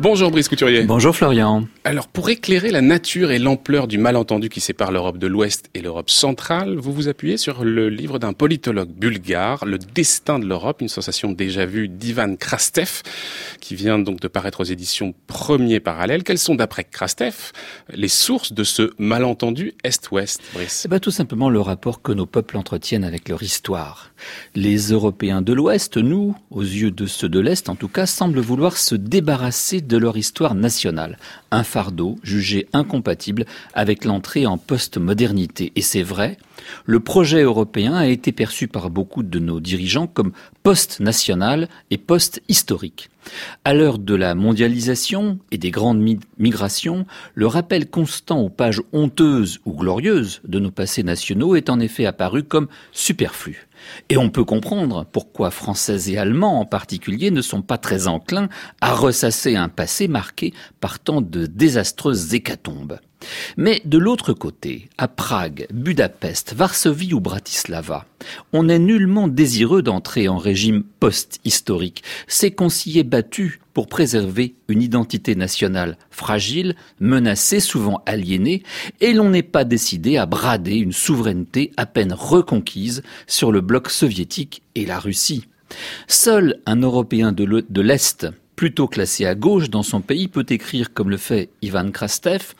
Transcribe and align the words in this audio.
Bonjour 0.00 0.30
Brice 0.30 0.48
Couturier. 0.48 0.84
Bonjour 0.84 1.16
Florian. 1.16 1.64
Alors 1.82 2.06
pour 2.06 2.30
éclairer 2.30 2.70
la 2.70 2.82
nature 2.82 3.32
et 3.32 3.40
l'ampleur 3.40 3.88
du 3.88 3.98
malentendu 3.98 4.48
qui 4.48 4.60
sépare 4.60 4.92
l'Europe 4.92 5.18
de 5.18 5.26
l'Ouest 5.26 5.70
et 5.74 5.80
l'Europe 5.80 6.08
centrale, 6.08 6.76
vous 6.76 6.92
vous 6.92 7.08
appuyez 7.08 7.36
sur 7.36 7.64
le 7.64 7.88
livre 7.88 8.20
d'un 8.20 8.32
politologue 8.32 8.90
bulgare, 8.90 9.64
Le 9.64 9.76
destin 9.76 10.38
de 10.38 10.46
l'Europe, 10.46 10.82
une 10.82 10.88
sensation 10.88 11.32
déjà 11.32 11.66
vue 11.66 11.88
d'Ivan 11.88 12.36
Krastev, 12.36 13.02
qui 13.60 13.74
vient 13.74 13.98
donc 13.98 14.20
de 14.20 14.28
paraître 14.28 14.60
aux 14.60 14.64
éditions 14.64 15.14
Premier 15.26 15.80
Parallèle. 15.80 16.22
Quelles 16.22 16.38
sont 16.38 16.54
d'après 16.54 16.84
Krastev 16.84 17.50
les 17.92 18.06
sources 18.06 18.52
de 18.52 18.62
ce 18.62 18.92
malentendu 18.98 19.74
Est-Ouest, 19.82 20.42
Brice? 20.54 20.82
Eh 20.84 20.88
ben, 20.88 21.00
Tout 21.00 21.10
simplement 21.10 21.50
le 21.50 21.60
rapport 21.60 22.02
que 22.02 22.12
nos 22.12 22.26
peuples 22.26 22.56
entretiennent 22.56 23.04
avec 23.04 23.28
leur 23.28 23.42
histoire. 23.42 24.12
Les 24.54 24.92
Européens 24.92 25.42
de 25.42 25.52
l'Ouest, 25.52 25.96
nous, 25.96 26.36
aux 26.52 26.62
yeux 26.62 26.92
de 26.92 27.06
ceux 27.06 27.28
de 27.28 27.40
l'Est 27.40 27.68
en 27.68 27.74
tout 27.74 27.88
cas, 27.88 28.06
semblent 28.06 28.38
vouloir 28.38 28.76
se 28.76 28.94
débarrasser 28.94 29.80
de 29.88 29.96
leur 29.96 30.16
histoire 30.16 30.54
nationale, 30.54 31.18
un 31.50 31.64
fardeau 31.64 32.16
jugé 32.22 32.68
incompatible 32.72 33.46
avec 33.74 34.04
l'entrée 34.04 34.46
en 34.46 34.58
post-modernité. 34.58 35.72
Et 35.74 35.82
c'est 35.82 36.02
vrai, 36.02 36.36
le 36.84 37.00
projet 37.00 37.42
européen 37.42 37.94
a 37.94 38.06
été 38.06 38.30
perçu 38.30 38.68
par 38.68 38.90
beaucoup 38.90 39.22
de 39.22 39.38
nos 39.38 39.58
dirigeants 39.58 40.06
comme 40.06 40.32
post-national 40.62 41.68
et 41.90 41.98
post-historique. 41.98 43.10
À 43.64 43.74
l'heure 43.74 43.98
de 43.98 44.14
la 44.14 44.34
mondialisation 44.34 45.38
et 45.50 45.58
des 45.58 45.70
grandes 45.70 46.02
migrations, 46.38 47.06
le 47.34 47.46
rappel 47.46 47.88
constant 47.88 48.40
aux 48.40 48.50
pages 48.50 48.82
honteuses 48.92 49.60
ou 49.64 49.72
glorieuses 49.72 50.40
de 50.44 50.58
nos 50.58 50.70
passés 50.70 51.02
nationaux 51.02 51.56
est 51.56 51.70
en 51.70 51.80
effet 51.80 52.06
apparu 52.06 52.42
comme 52.42 52.68
superflu. 52.92 53.68
Et 54.08 54.16
on 54.16 54.30
peut 54.30 54.44
comprendre 54.44 55.06
pourquoi 55.10 55.50
Français 55.50 56.10
et 56.10 56.18
Allemands 56.18 56.60
en 56.60 56.64
particulier 56.64 57.30
ne 57.30 57.42
sont 57.42 57.62
pas 57.62 57.78
très 57.78 58.08
enclins 58.08 58.48
à 58.80 58.94
ressasser 58.94 59.56
un 59.56 59.68
passé 59.68 60.08
marqué 60.08 60.52
par 60.80 60.98
tant 60.98 61.20
de 61.20 61.46
désastreuses 61.46 62.34
hécatombes. 62.34 62.98
Mais 63.56 63.82
de 63.84 63.98
l'autre 63.98 64.32
côté, 64.32 64.88
à 64.98 65.08
Prague, 65.08 65.66
Budapest, 65.72 66.54
Varsovie 66.54 67.14
ou 67.14 67.20
Bratislava, 67.20 68.06
on 68.52 68.64
n'est 68.64 68.78
nullement 68.78 69.28
désireux 69.28 69.82
d'entrer 69.82 70.28
en 70.28 70.38
régime 70.38 70.84
post-historique. 71.00 72.02
C'est 72.26 72.50
qu'on 72.50 72.68
s'y 72.68 72.98
est 72.98 73.04
battu 73.04 73.60
pour 73.74 73.86
préserver 73.86 74.54
une 74.68 74.82
identité 74.82 75.34
nationale 75.34 75.98
fragile, 76.10 76.74
menacée, 77.00 77.60
souvent 77.60 78.02
aliénée, 78.06 78.62
et 79.00 79.12
l'on 79.12 79.30
n'est 79.30 79.42
pas 79.42 79.64
décidé 79.64 80.16
à 80.16 80.26
brader 80.26 80.76
une 80.76 80.92
souveraineté 80.92 81.72
à 81.76 81.86
peine 81.86 82.12
reconquise 82.12 83.02
sur 83.26 83.52
le 83.52 83.60
bloc 83.60 83.90
soviétique 83.90 84.62
et 84.74 84.86
la 84.86 84.98
Russie. 84.98 85.46
Seul 86.06 86.60
un 86.66 86.80
Européen 86.80 87.32
de 87.32 87.80
l'Est 87.80 88.26
plutôt 88.58 88.88
classé 88.88 89.24
à 89.24 89.36
gauche 89.36 89.70
dans 89.70 89.84
son 89.84 90.00
pays, 90.00 90.26
peut 90.26 90.44
écrire, 90.48 90.92
comme 90.92 91.10
le 91.10 91.16
fait 91.16 91.48
Ivan 91.62 91.92
Krastev, 91.92 92.54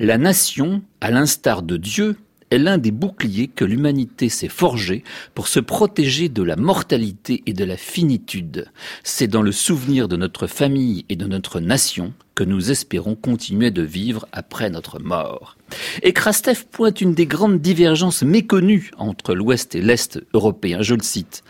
La 0.00 0.16
nation, 0.16 0.80
à 1.02 1.10
l'instar 1.10 1.60
de 1.62 1.76
Dieu, 1.76 2.16
est 2.50 2.56
l'un 2.56 2.78
des 2.78 2.90
boucliers 2.90 3.48
que 3.48 3.66
l'humanité 3.66 4.30
s'est 4.30 4.48
forgé 4.48 5.04
pour 5.34 5.48
se 5.48 5.60
protéger 5.60 6.30
de 6.30 6.42
la 6.42 6.56
mortalité 6.56 7.42
et 7.44 7.52
de 7.52 7.64
la 7.66 7.76
finitude. 7.76 8.70
C'est 9.04 9.26
dans 9.26 9.42
le 9.42 9.52
souvenir 9.52 10.08
de 10.08 10.16
notre 10.16 10.46
famille 10.46 11.04
et 11.10 11.16
de 11.16 11.26
notre 11.26 11.60
nation 11.60 12.14
que 12.34 12.44
nous 12.44 12.70
espérons 12.70 13.14
continuer 13.14 13.70
de 13.70 13.82
vivre 13.82 14.26
après 14.32 14.70
notre 14.70 15.00
mort. 15.00 15.58
Et 16.02 16.14
Krastev 16.14 16.64
pointe 16.70 17.02
une 17.02 17.12
des 17.12 17.26
grandes 17.26 17.60
divergences 17.60 18.22
méconnues 18.22 18.90
entre 18.96 19.34
l'Ouest 19.34 19.74
et 19.74 19.82
l'Est 19.82 20.18
européen. 20.32 20.80
Je 20.80 20.94
le 20.94 21.02
cite. 21.02 21.44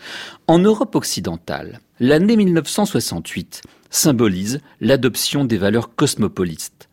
En 0.47 0.59
Europe 0.59 0.95
occidentale, 0.95 1.79
l'année 2.01 2.35
1968 2.35 3.61
symbolise 3.93 4.59
l'adoption 4.81 5.45
des 5.45 5.57
valeurs 5.57 5.95
cosmopolites. 5.95 6.89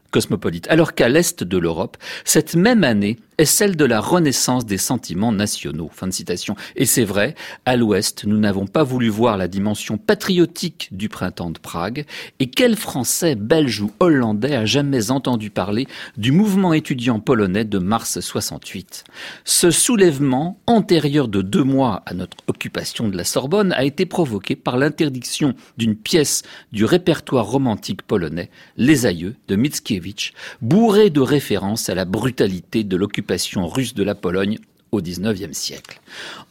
alors 0.68 0.94
qu'à 0.94 1.08
l'est 1.08 1.42
de 1.42 1.58
l'Europe, 1.58 1.96
cette 2.24 2.54
même 2.54 2.84
année 2.84 3.18
est 3.40 3.46
celle 3.46 3.74
de 3.74 3.86
la 3.86 4.00
renaissance 4.00 4.66
des 4.66 4.76
sentiments 4.76 5.32
nationaux. 5.32 5.88
Fin 5.94 6.06
de 6.06 6.12
citation. 6.12 6.56
Et 6.76 6.84
c'est 6.84 7.04
vrai, 7.04 7.34
à 7.64 7.74
l'Ouest, 7.74 8.24
nous 8.26 8.36
n'avons 8.36 8.66
pas 8.66 8.82
voulu 8.82 9.08
voir 9.08 9.38
la 9.38 9.48
dimension 9.48 9.96
patriotique 9.96 10.88
du 10.92 11.08
printemps 11.08 11.48
de 11.48 11.58
Prague. 11.58 12.04
Et 12.38 12.50
quel 12.50 12.76
Français, 12.76 13.36
Belge 13.36 13.80
ou 13.80 13.92
Hollandais 13.98 14.54
a 14.54 14.66
jamais 14.66 15.10
entendu 15.10 15.48
parler 15.48 15.86
du 16.18 16.32
mouvement 16.32 16.74
étudiant 16.74 17.18
polonais 17.18 17.64
de 17.64 17.78
mars 17.78 18.20
68 18.20 19.04
Ce 19.44 19.70
soulèvement, 19.70 20.60
antérieur 20.66 21.26
de 21.26 21.40
deux 21.40 21.64
mois 21.64 22.02
à 22.04 22.12
notre 22.12 22.36
occupation 22.46 23.08
de 23.08 23.16
la 23.16 23.24
Sorbonne, 23.24 23.72
a 23.72 23.84
été 23.84 24.04
provoqué 24.04 24.54
par 24.54 24.76
l'interdiction 24.76 25.54
d'une 25.78 25.96
pièce 25.96 26.42
du 26.72 26.84
répertoire 26.84 27.46
romantique 27.46 28.02
polonais, 28.02 28.50
Les 28.76 29.06
Aïeux 29.06 29.36
de 29.48 29.56
Mickiewicz, 29.56 30.32
bourré 30.60 31.08
de 31.08 31.20
références 31.20 31.88
à 31.88 31.94
la 31.94 32.04
brutalité 32.04 32.84
de 32.84 32.96
l'occupation 32.96 33.29
russe 33.66 33.94
de 33.94 34.02
la 34.02 34.14
Pologne 34.14 34.58
au 34.92 35.00
XIXe 35.00 35.56
siècle. 35.56 36.00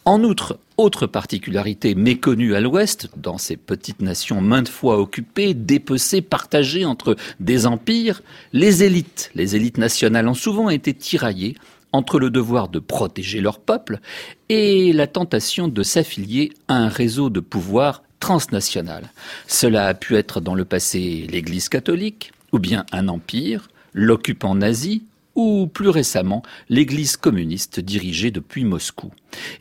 En 0.05 0.23
outre, 0.23 0.59
autre 0.77 1.07
particularité 1.07 1.93
méconnue 1.93 2.55
à 2.55 2.61
l'Ouest, 2.61 3.09
dans 3.17 3.37
ces 3.37 3.57
petites 3.57 4.01
nations 4.01 4.41
maintes 4.41 4.69
fois 4.69 4.97
occupées, 4.97 5.53
dépecées, 5.53 6.21
partagées 6.21 6.85
entre 6.85 7.15
des 7.39 7.65
empires, 7.65 8.21
les 8.53 8.83
élites, 8.83 9.31
les 9.35 9.55
élites 9.55 9.77
nationales 9.77 10.27
ont 10.27 10.33
souvent 10.33 10.69
été 10.69 10.93
tiraillées 10.93 11.55
entre 11.91 12.19
le 12.19 12.29
devoir 12.29 12.69
de 12.69 12.79
protéger 12.79 13.41
leur 13.41 13.59
peuple 13.59 13.99
et 14.47 14.93
la 14.93 15.07
tentation 15.07 15.67
de 15.67 15.83
s'affilier 15.83 16.53
à 16.67 16.75
un 16.75 16.87
réseau 16.87 17.29
de 17.29 17.39
pouvoir 17.39 18.03
transnational. 18.19 19.11
Cela 19.47 19.87
a 19.87 19.93
pu 19.93 20.15
être 20.15 20.39
dans 20.39 20.55
le 20.55 20.65
passé 20.65 21.27
l'Église 21.29 21.69
catholique, 21.69 22.31
ou 22.51 22.59
bien 22.59 22.85
un 22.91 23.07
empire, 23.07 23.69
l'occupant 23.93 24.55
nazi, 24.55 25.03
ou 25.39 25.67
plus 25.67 25.89
récemment 25.89 26.43
l'Église 26.67 27.15
communiste 27.15 27.79
dirigée 27.79 28.29
depuis 28.29 28.65
Moscou. 28.65 29.11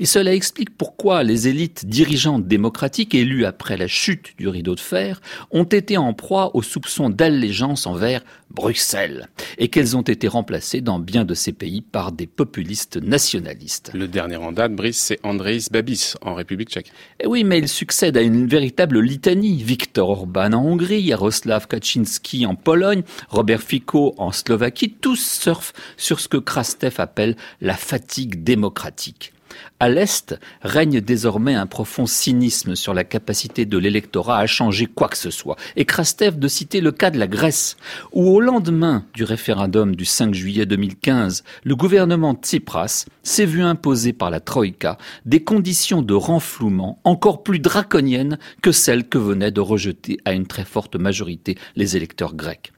Et 0.01 0.07
cela 0.07 0.35
explique 0.35 0.77
pourquoi 0.77 1.23
les 1.23 1.49
élites 1.49 1.87
dirigeantes 1.87 2.47
démocratiques 2.47 3.15
élues 3.15 3.45
après 3.45 3.77
la 3.77 3.87
chute 3.87 4.35
du 4.39 4.49
rideau 4.49 4.75
de 4.75 4.81
fer 4.81 5.21
ont 5.51 5.65
été 5.65 5.97
en 5.97 6.13
proie 6.15 6.55
aux 6.55 6.63
soupçons 6.63 7.11
d'allégeance 7.11 7.87
envers 7.87 8.23
Bruxelles 8.51 9.29
et 9.59 9.69
qu'elles 9.69 9.97
ont 9.97 10.03
été 10.03 10.29
remplacées 10.29 10.81
dans 10.81 10.99
bien 10.99 11.25
de 11.25 11.35
ces 11.35 11.53
pays 11.53 11.83
par 11.83 12.13
des 12.13 12.27
populistes 12.27 12.97
nationalistes. 12.97 13.91
Le 13.95 14.09
dernier 14.09 14.37
en 14.37 14.53
date, 14.53 14.75
Brice, 14.75 14.99
c'est 14.99 15.19
Andréis 15.23 15.67
Babis 15.71 16.15
en 16.23 16.35
République 16.35 16.71
tchèque. 16.71 16.89
Et 17.21 17.25
eh 17.25 17.27
oui, 17.27 17.45
mais 17.45 17.59
il 17.59 17.69
succède 17.69 18.17
à 18.17 18.23
une 18.23 18.47
véritable 18.47 19.01
litanie. 19.01 19.63
Viktor 19.63 20.09
Orban 20.09 20.53
en 20.53 20.65
Hongrie, 20.65 21.09
Jaroslav 21.09 21.67
Kaczynski 21.67 22.47
en 22.47 22.55
Pologne, 22.55 23.03
Robert 23.29 23.63
Fico 23.63 24.15
en 24.19 24.33
Slovaquie, 24.33 24.95
tous 25.01 25.41
surfent 25.41 25.75
sur 25.97 26.21
ce 26.21 26.29
que 26.29 26.37
Krastev 26.37 26.95
appelle 26.99 27.37
la 27.61 27.75
fatigue 27.75 28.43
démocratique. 28.43 29.33
À 29.81 29.89
l'Est 29.89 30.39
règne 30.63 31.01
désormais 31.01 31.55
un 31.55 31.67
profond 31.67 32.07
cynisme 32.07 32.75
sur 32.75 32.95
la 32.95 33.05
capacité 33.05 33.65
de 33.65 33.79
l'électorat 33.79 34.39
à 34.39 34.47
changer 34.47 34.87
quoi 34.87 35.09
que 35.09 35.17
ce 35.17 35.31
soit. 35.31 35.57
Et 35.77 35.85
Krastev 35.85 36.39
de 36.39 36.49
citer 36.49 36.81
le 36.81 36.93
cas 36.93 37.11
de 37.11 37.19
la 37.19 37.27
Grèce, 37.27 37.77
où 38.13 38.29
au 38.29 38.41
lendemain 38.41 39.05
du 39.15 39.25
référendum 39.25 39.95
du 39.95 40.05
5 40.05 40.35
juillet 40.35 40.67
2015, 40.67 41.45
le 41.65 41.77
gouvernement 41.77 42.35
Tsipras 42.35 43.07
s'est 43.23 43.47
vu 43.47 43.63
imposer 43.63 44.13
par 44.13 44.31
la 44.31 44.41
Troïka 44.41 44.99
des 45.25 45.43
conditions 45.43 46.03
de 46.03 46.15
renflouement 46.15 47.01
encore 47.05 47.43
plus 47.43 47.59
draconiennes 47.59 48.39
que 48.63 48.73
celles 48.73 49.09
que 49.09 49.19
venaient 49.19 49.51
de 49.51 49.61
rejeter 49.61 50.19
à 50.25 50.33
une 50.33 50.47
très 50.47 50.65
forte 50.65 50.97
majorité 50.97 51.57
les 51.77 51.97
électeurs 51.97 52.35
grecs. 52.35 52.73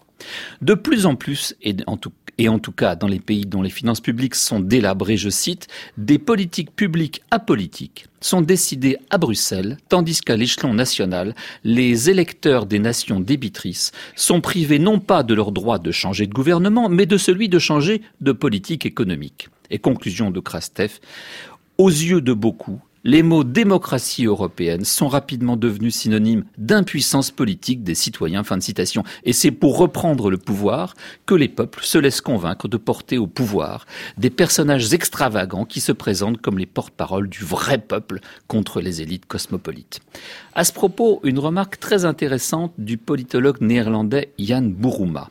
De 0.61 0.75
plus 0.75 1.07
en 1.07 1.17
plus, 1.17 1.55
et 1.63 1.77
en 1.87 2.59
tout, 2.59 2.73
cas 2.73 2.97
dans 2.97 3.07
les 3.07 3.21
pays 3.21 3.47
dont 3.47 3.63
les 3.63 3.71
finances 3.71 4.01
publiques 4.01 4.35
sont 4.35 4.61
délabrées, 4.61 5.17
je 5.17 5.31
cite, 5.31 5.69
des 5.97 6.19
politiques 6.19 6.75
publiques 6.75 7.23
apolitiques 7.31 8.07
sont 8.21 8.43
décidées 8.43 8.99
à 9.09 9.19
Bruxelles, 9.19 9.79
tandis 9.89 10.21
qu'à 10.21 10.37
l'échelon 10.37 10.75
national, 10.75 11.35
les 11.65 12.11
électeurs 12.11 12.67
des 12.67 12.79
nations 12.79 13.21
débitrices 13.21 13.93
sont 14.15 14.41
privés 14.41 14.79
non 14.79 14.99
pas 14.99 15.23
de 15.23 15.35
leur 15.35 15.53
droit 15.53 15.79
de 15.79 15.91
changer 15.91 16.27
de 16.27 16.35
gouvernement, 16.35 16.89
mais 16.89 17.07
de 17.07 17.17
celui 17.17 17.49
de 17.49 17.59
changer 17.59 18.03
de 18.21 18.33
politique 18.33 18.85
économique. 18.85 19.49
Et 19.71 19.79
conclusion 19.79 20.31
de 20.31 20.41
Krastev, 20.41 20.99
aux 21.79 21.89
yeux 21.89 22.21
de 22.21 22.33
beaucoup, 22.33 22.81
les 23.05 23.23
mots 23.23 23.45
démocratie 23.45 24.27
européenne 24.27 24.85
sont 24.85 25.09
rapidement 25.09 25.57
devenus 25.57 25.95
synonymes 25.95 26.45
d'impuissance 26.59 27.31
politique 27.31 27.83
des 27.83 27.95
citoyens. 27.95 28.45
Fin 28.45 28.59
de 28.59 28.63
citation. 28.63 29.05
Et 29.25 29.33
c'est 29.33 29.51
pour 29.51 29.79
reprendre 29.79 30.31
le 30.31 30.37
pouvoir 30.37 30.95
que 31.27 31.35
les 31.35 31.49
peuples 31.49 31.83
se 31.83 31.99
laissent 31.99 32.21
convaincre 32.21 32.69
de 32.69 32.77
porter 32.77 33.19
au 33.19 33.27
pouvoir 33.27 33.87
des 34.19 34.31
personnages 34.31 34.93
extravagants 34.93 35.65
qui 35.65 35.81
se 35.81 35.93
présentent 35.93 36.41
comme 36.41 36.59
les 36.59 36.67
porte-paroles 36.67 37.29
du 37.29 37.45
vrai 37.45 37.79
peuple 37.79 38.21
contre 38.49 38.81
les 38.81 39.03
élites 39.03 39.27
cosmopolites. 39.27 40.01
À 40.55 40.65
ce 40.65 40.73
propos, 40.73 41.21
une 41.25 41.39
remarque 41.39 41.79
très 41.79 42.05
intéressante 42.05 42.73
du 42.79 42.97
politologue 42.99 43.61
néerlandais 43.61 44.33
Jan 44.39 44.63
Bouruma. 44.63 45.31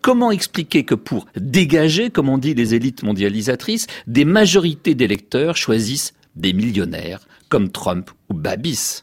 Comment 0.00 0.30
expliquer 0.30 0.84
que 0.84 0.94
pour 0.94 1.26
dégager, 1.36 2.10
comme 2.10 2.28
on 2.28 2.38
dit 2.38 2.54
les 2.54 2.74
élites 2.74 3.02
mondialisatrices, 3.02 3.86
des 4.06 4.24
majorités 4.24 4.94
d'électeurs 4.94 5.56
choisissent 5.56 6.14
des 6.36 6.52
millionnaires 6.52 7.26
comme 7.50 7.70
Trump 7.70 8.10
ou 8.30 8.34
Babis 8.34 9.02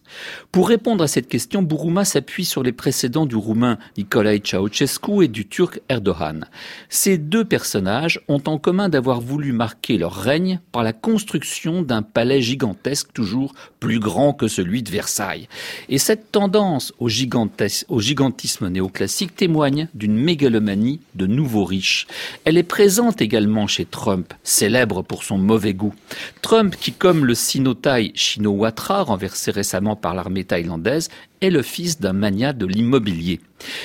Pour 0.54 0.70
répondre 0.70 1.04
à 1.04 1.08
cette 1.08 1.28
question, 1.28 1.62
Bourouma 1.62 2.06
s'appuie 2.06 2.46
sur 2.46 2.64
les 2.64 2.72
précédents 2.72 3.26
du 3.26 3.36
roumain 3.36 3.78
Nicolae 3.98 4.40
Ceausescu 4.42 5.24
et 5.24 5.28
du 5.28 5.46
turc 5.46 5.82
Erdogan. 5.90 6.48
Ces 6.88 7.18
deux 7.18 7.44
personnages 7.44 8.22
ont 8.30 8.42
en 8.48 8.58
commun 8.58 8.88
d'avoir 8.88 9.20
voulu 9.20 9.52
marquer 9.52 9.98
leur 9.98 10.14
règne 10.14 10.62
par 10.72 10.82
la 10.82 10.94
construction 10.94 11.82
d'un 11.82 12.02
palais 12.02 12.42
gigantesque 12.42 13.10
toujours 13.14 13.54
plus 13.82 14.00
grand 14.00 14.32
que 14.32 14.48
celui 14.48 14.82
de 14.82 14.92
Versailles. 14.92 15.50
Et 15.90 15.98
cette 15.98 16.32
tendance 16.32 16.94
au, 17.00 17.08
au 17.08 18.00
gigantisme 18.02 18.70
néoclassique 18.70 19.36
témoigne 19.36 19.90
d'une 19.94 20.16
mégalomanie 20.16 21.02
de 21.16 21.28
nouveaux 21.28 21.66
riches. 21.66 22.08
Elle 22.46 22.58
est 22.58 22.64
présente 22.64 23.22
également 23.22 23.68
chez 23.68 23.84
Trump, 23.84 24.34
célèbre 24.44 25.02
pour 25.02 25.24
son 25.24 25.38
mauvais 25.38 25.74
goût. 25.74 25.94
Trump, 26.42 26.76
qui 26.80 26.94
comme 26.94 27.26
le 27.26 27.36
Shinawatra, 28.38 29.04
renversé 29.04 29.52
récemment 29.52 29.96
par 29.96 30.14
l'armée 30.14 30.44
thaïlandaise, 30.44 31.10
est 31.42 31.50
le 31.50 31.64
fils 31.64 32.00
d'un 32.00 32.14
magnat 32.14 32.54
de 32.54 32.66
l'immobilier. 32.66 33.42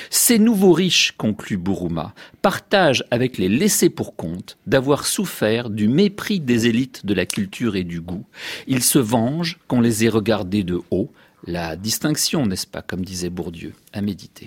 Ces 0.09 0.37
nouveaux 0.37 0.73
riches, 0.73 1.13
conclut 1.17 1.57
Buruma, 1.57 2.13
partagent 2.41 3.03
avec 3.09 3.37
les 3.37 3.49
laissés 3.49 3.89
pour 3.89 4.15
compte 4.15 4.57
d'avoir 4.67 5.05
souffert 5.05 5.69
du 5.69 5.87
mépris 5.87 6.39
des 6.39 6.67
élites 6.67 7.05
de 7.05 7.13
la 7.13 7.25
culture 7.25 7.75
et 7.75 7.83
du 7.83 7.99
goût. 7.99 8.25
Ils 8.67 8.83
se 8.83 8.99
vengent 8.99 9.57
qu'on 9.67 9.81
les 9.81 10.05
ait 10.05 10.09
regardés 10.09 10.63
de 10.63 10.79
haut. 10.91 11.11
La 11.45 11.75
distinction, 11.75 12.45
n'est-ce 12.45 12.67
pas, 12.67 12.81
comme 12.81 13.03
disait 13.03 13.29
Bourdieu, 13.29 13.73
à 13.91 14.01
méditer. 14.01 14.41